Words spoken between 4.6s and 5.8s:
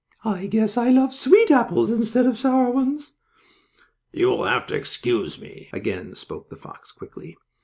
to excuse me,"